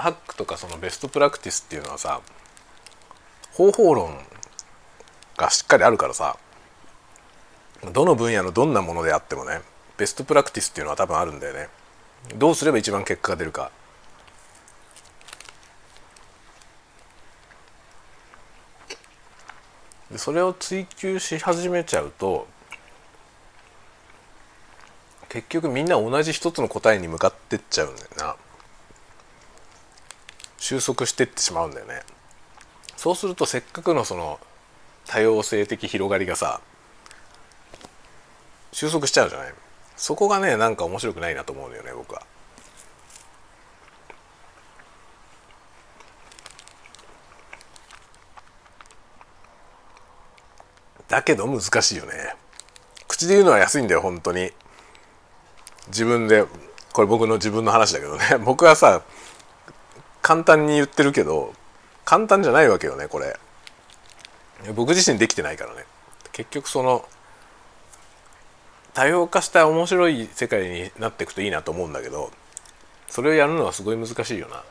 [0.00, 2.20] ハックとかそのベストプラクティスっていうのはさ
[3.52, 4.18] 方法論
[5.36, 6.36] がしっかりあるからさ
[7.92, 9.60] どの分野のどんなものであってもね
[9.96, 11.68] ベストプラクティスっていうのは多分あるんだよね。
[12.36, 13.70] どうすれば一番結果が出るか。
[20.10, 22.46] でそれを追求し始めちゃうと
[25.28, 28.36] 結局みんな同じ一つの答えに向かってっちゃうんだよな。
[30.60, 32.02] 収束してってしまうんだよね。
[32.96, 34.38] そうするとせっかくのその
[35.06, 36.60] 多様性的広がりがさ
[38.70, 39.54] 収束しちゃうじゃない。
[39.96, 42.22] そこがねなんか面白くないなと思うんだよね僕は。
[51.08, 52.36] だけど難しいよね。
[53.08, 54.52] 口で言うのは安いんだよ本当に。
[55.88, 56.44] 自分で
[56.92, 58.38] これ僕の自分の話だけどね。
[58.44, 59.02] 僕はさ
[60.30, 61.52] 簡単に言ってるけど
[62.04, 63.36] 簡単じゃないわけよねこれ。
[64.76, 65.84] 僕自身できてないからね。
[66.30, 67.04] 結局その
[68.94, 72.30] 多様化した面白い世界になっていくといいなと思うんだけど
[73.08, 74.62] それをやるのはすごい難しいよな。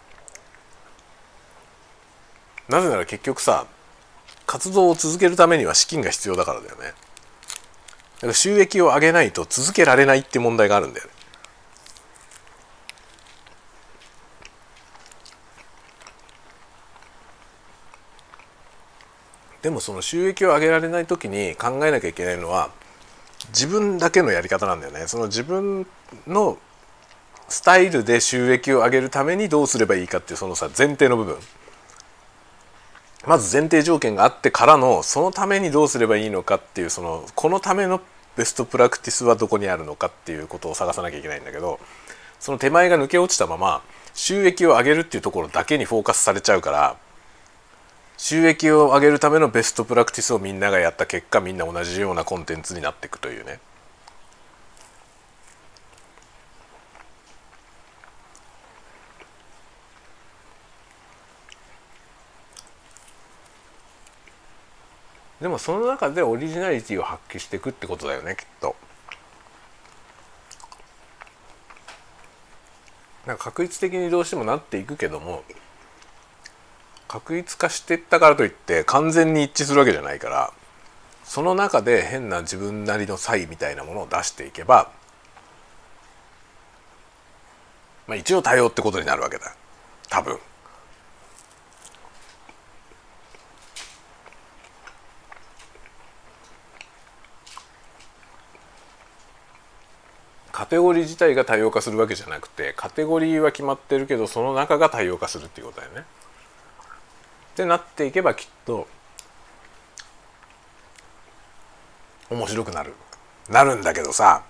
[2.70, 3.68] なぜなら結局さ
[4.48, 6.84] 活動を続けるためには資金が必要だからだよね。
[6.84, 6.92] だ
[8.22, 11.12] から収益を上げないと続けられないって問題があるんだよね。
[19.62, 22.70] でもその収益を上げられない時に考えなきゃいけないのは
[23.50, 25.08] 自分だけのやり方なんだよね。
[25.08, 25.88] その自分
[26.28, 26.58] の
[27.48, 31.38] スタイルで収益を上げるためにどうすればいいかっていうそのさ前提の部分。
[33.26, 38.02] まず前提条件があってからのそのためにどうすればいいのかっていうそのこのための
[38.38, 41.80] ベストプラクティスはどこにあるのかっていうことを探さなきゃいけないんだけど
[42.40, 43.82] その手前が抜け落ちたまま
[44.14, 46.96] 収益を上げるっていうところだけにフォーカスされちゃうから
[48.20, 53.62] 収益を上げるためのベストプラクティスをみんながやった結果みんな同じようなコンテンツになっていくというね。
[65.40, 68.76] でもその中でオリジナリティを発揮していくってことだよねきっと。
[73.26, 75.46] なんか確率的にどうしてもなっていくけども
[77.10, 80.54] 確一化していったからといって完全に一致するわけじゃないから
[81.24, 84.92] その中で変な自分なりの差異みたいなものを出していけば
[88.08, 89.56] まあ一応多様ってことになるわけだ
[90.10, 90.40] 多分。
[100.52, 106.04] カテゴリー自体が多様化するわけじゃなくてカテゴリーは決まってるけどその中が多様化するっていうことだよね。
[107.52, 108.88] ってなっていけばきっと
[112.30, 112.94] 面白くなる。
[113.50, 114.44] なるんだけどさ。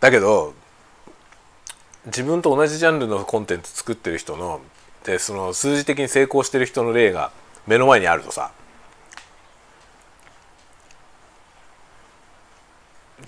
[0.00, 0.54] だけど
[2.06, 4.60] 自分と同じジャンルのコンテンツ作ってる人の
[5.04, 7.30] でその数字的に成功してる人の例が
[7.66, 8.52] 目の前にあるとさ。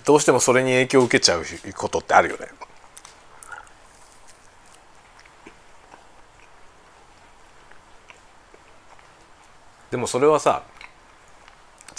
[0.05, 1.45] どうしてもそれに影響を受けちゃう
[1.77, 2.47] ことってあるよね。
[9.93, 10.63] でもそれはさ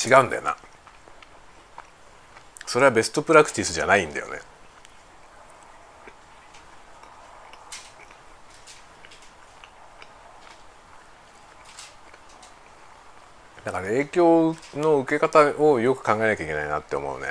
[0.05, 0.57] 違うんだよな。
[2.67, 4.41] それはベストプラクティスじゃないんだよね。
[13.65, 17.29] だから影響の受け方をよく考えなきゃいけないなって思うね。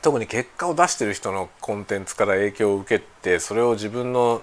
[0.00, 4.40] 特に結果を出してる人のコンテンツから影響を受けてそれを自分の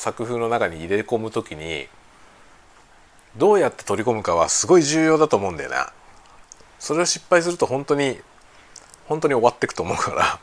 [0.00, 1.86] 作風の中に入れ込む時に
[3.36, 5.92] どうやって取り込むかはすごい重要だと思うんだよな。
[6.78, 8.18] それを失敗すると本当に
[9.08, 10.38] 本当に終わっていくと思うから。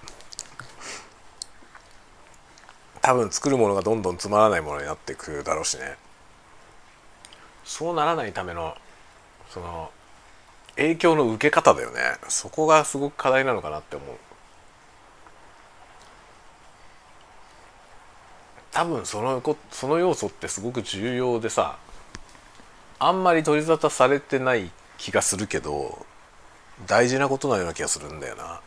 [3.01, 5.97] 多分作るものがどんどんつまらないものになっていくだろうしね。
[7.65, 8.77] そうならないための
[9.49, 9.89] その
[10.75, 11.99] 影響の受け方だよね。
[12.27, 14.17] そこがすごく課題なのかなって思う。
[18.77, 21.79] 多分そのこその要素ってすごく重要でさ
[22.99, 24.69] あんまり取り沙汰されてない
[24.99, 26.05] 気がするけど
[26.85, 28.61] 大事なことのような気がするんだよな。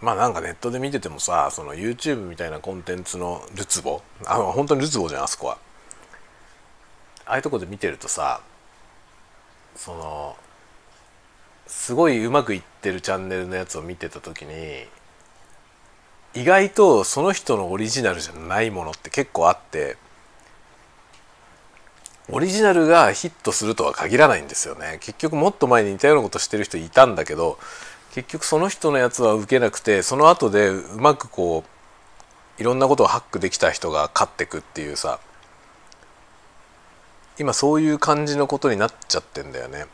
[0.00, 5.58] まあなんかネットで見ててもさその YouTube みたいなコンテンツのるつぼあ本当にるつぼじゃんあそこは。
[7.24, 8.40] ああいうとこで見てるとさ
[9.76, 10.36] その
[11.68, 14.88] すごいうまくいってるチャンネルのやつを見てた時に
[16.34, 19.96] 意外とその人のオリジナルじゃないものって結構あって
[22.30, 27.58] オリジナルがヒットするとは限らないんですよね結局もっと前に似たようなことしてる人いたんだけど
[28.12, 31.64] 結局その人のやつは受けなくてその後でうまくこ
[32.58, 35.20] ういろんなことをハックできた人が勝ってくっていうさ
[37.38, 39.86] 今そういう感じのことになっちゃってんだよね。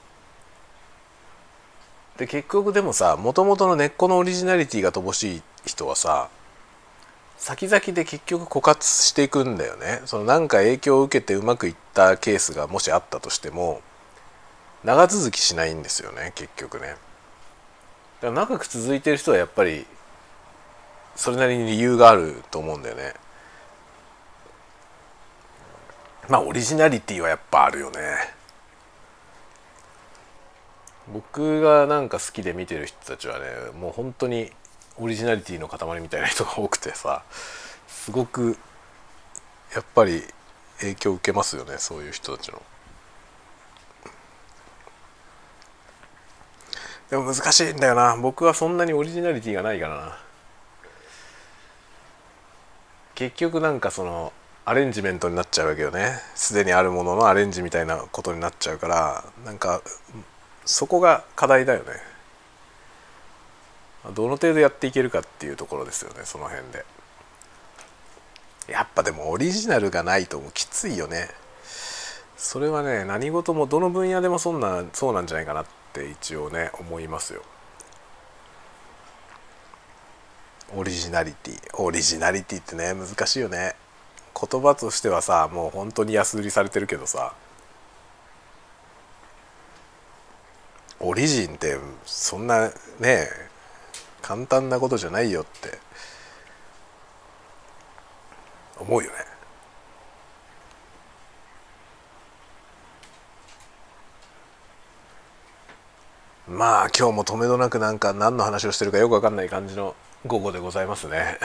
[2.19, 6.29] で結局でもさもともとの根っこのオリジナリティが乏しい人はさ
[7.37, 10.01] 先々で結局枯渇していくんだよね。
[10.07, 13.83] そのなんか影響を受けてうまくいったケースがもしあったとしても
[14.85, 16.89] 長続きしないんですよね結局ね。
[16.89, 16.97] だか
[18.29, 19.85] ら長く続いてる人はやっぱり
[21.17, 23.15] それなりに理由があると思うんだよね。
[26.29, 28.01] まあオリジナリティはやっぱあるよね。
[31.13, 33.47] 僕がなんか好きで見てる人たちはね
[33.79, 34.51] もう本当に
[34.99, 37.23] オリジナリティの塊みたいな人が多くてさ
[37.87, 38.57] すごく
[39.75, 40.23] やっぱり
[40.81, 42.63] 影響を受けますよねそういう人たちの。
[47.11, 48.17] でも難しいんだよな。
[48.17, 50.19] 僕はそんなにオリジナリティがないからな。
[53.15, 54.33] 結局なんかその
[54.65, 56.19] アレンジメントになっちゃうわけよね。
[56.35, 59.83] すでにあるもののアレンジみたいなことになっちゃうからなんか
[60.65, 61.93] そこが課題だよね。
[64.15, 66.85] どの程度やっていけるかっていうところですよねその辺で。
[68.69, 71.29] やっぱでもオリジナルがないともきついよね。
[72.37, 77.43] それはね何事もどの分野でもそんなそうなんじゃないかなって一応ね思いますよ。
[80.77, 81.83] オリジナリティ。
[81.83, 83.75] オリジナリティってね難しいよね。
[84.39, 87.33] 言葉としてはさもう本当に安売りされてるけどさ。
[91.05, 91.77] オリジンって
[92.07, 93.29] そんなね
[94.23, 95.79] 簡単なことじゃないよって
[98.79, 99.17] 思うよね。
[106.49, 109.95] まあ今日も止めどなくなんか何の話をしてるかよく分かんない感じの
[110.27, 111.39] 午後でございますね。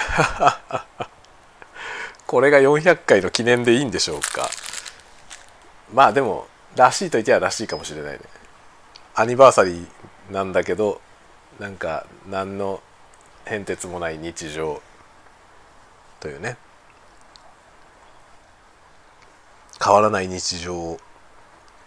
[2.28, 4.49] これが400回の記念でいいんでしょうか。
[5.93, 8.38] まあでもらしいと言ってはらしいかもしれないね。
[9.20, 11.01] アニバーサリーなんだけど
[11.59, 12.82] なんか何の
[13.43, 14.82] 変哲もない日常
[16.22, 16.55] というね。
[19.84, 20.99] 変わらない日常を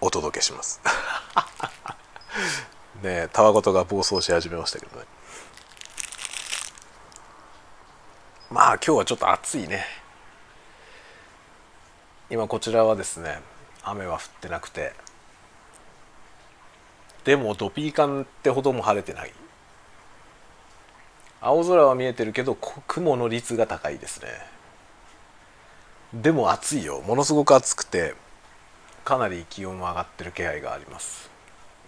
[0.03, 0.83] お届けします。
[3.01, 5.07] ねえたわごとが暴走し始めましたけどね。
[8.51, 9.87] まあ今日はちょっと暑いね。
[12.29, 13.41] 今こちらはですね
[13.83, 14.93] 雨は降ってなくて。
[17.25, 19.33] でもドピーカンってほども晴れてない。
[21.41, 22.57] 青空は見えてるけど
[22.87, 24.29] 雲の率が高いですね。
[26.15, 27.01] でも暑いよ。
[27.01, 28.15] ものすごく暑くて
[29.05, 31.31] かなり気温も上がってる気配があります。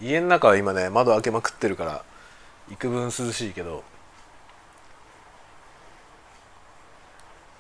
[0.01, 2.05] 家の中は今ね窓開けまくってるから
[2.71, 3.85] 幾分涼しいけど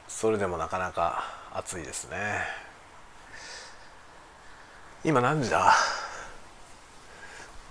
[0.08, 2.38] それでもなかなか暑いですね。
[5.04, 5.74] 今何時だ？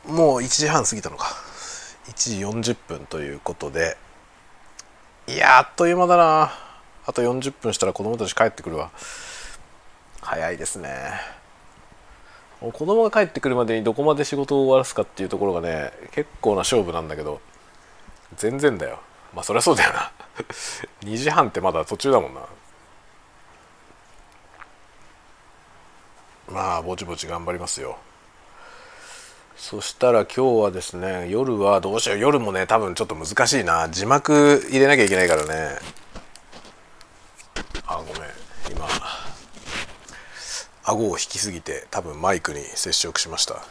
[0.05, 1.27] もう1時半過ぎたのか。
[2.07, 3.97] 1時40分ということで。
[5.27, 6.51] いやあっという間だな。
[7.05, 8.91] あと40分したら子供たち帰ってくるわ。
[10.21, 10.89] 早いですね。
[12.59, 17.39] 子供が帰ってくるまでにどこまで仕事を終わらすかっていうところがね結構な勝負なんだけど。
[18.35, 18.99] 全然だよ。
[19.33, 20.11] まあそりゃそうだよな。
[21.03, 22.41] 2時半ってまだ途中だもんな。
[26.49, 27.97] まあぼちぼち頑張りますよ。
[29.55, 32.19] そしたら今日はですね夜はどうしよう。
[32.19, 33.87] 夜もね多分ちょっと難しいな。
[33.89, 35.77] 字幕入れなきゃいけないからね。
[37.87, 38.23] あごめん。
[38.71, 38.87] 今
[40.83, 43.63] 顎を引きすぎて多分マイクに接触しました。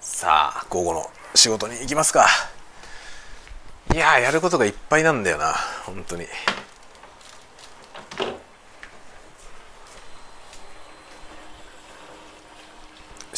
[0.00, 2.26] さあ午後の仕事に行きますか。
[3.94, 5.54] いややることがいっぱいなんだよな。
[5.86, 6.26] 本当に。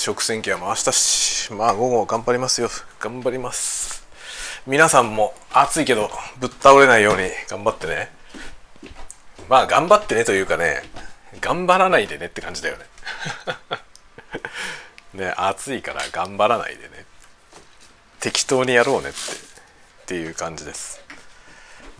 [0.02, 2.68] 食洗機は回したしまあ午後頑張りますよ。
[2.98, 4.04] 頑張ります。
[4.66, 8.10] 皆さんも暑いけどぶっ倒れないように頑張ってね。
[9.48, 10.82] まあ頑張ってねというかね
[11.40, 12.84] 頑張らないでねって感じだよね。
[15.22, 17.06] ね暑いから頑張らないでね。
[18.18, 21.00] 適当にやろうねってっていう感じです。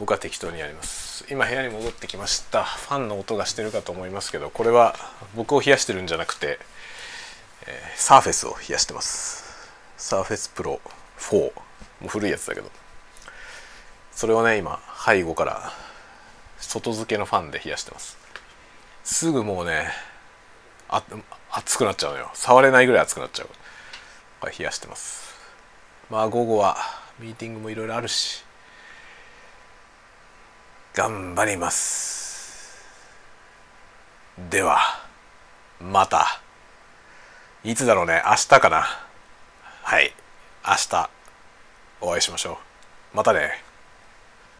[0.00, 1.24] 僕は適当にやります。
[1.30, 2.64] 今部屋に戻ってきました。
[2.64, 4.96] ファンの音がしてるかと思いますけどこれは
[5.36, 6.58] 僕を冷やしてるんじゃなくて、
[7.66, 9.70] えー、サーフェスを冷やしてます。
[9.96, 10.80] サーフェスプロ
[11.18, 11.52] 4も
[12.04, 12.70] う古いやつだけど。
[14.12, 15.72] それをね今背後から
[16.58, 18.18] 外付けのファンで冷やしてます。
[19.04, 19.88] すぐもうね
[20.88, 21.02] あ
[21.50, 22.30] 熱くなっちゃうのよ。
[22.34, 23.48] 触れないぐらい熱くなっちゃう。
[24.40, 25.34] これ冷やしてます。
[26.10, 26.76] まあ午後は
[27.18, 28.44] ミーティングもいろいろあるし。
[30.94, 32.84] 頑張ります。
[34.50, 34.78] では
[35.80, 36.41] また。
[37.64, 38.20] いつだろうね。
[38.26, 38.84] 明日かな。
[39.82, 40.12] はい。
[40.66, 41.10] 明日。
[42.00, 42.58] お会いしましょ
[43.14, 43.16] う。
[43.16, 43.71] またね。